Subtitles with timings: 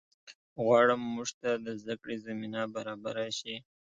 [0.63, 3.55] غواړم مونږ ته د زده کړې زمینه برابره شي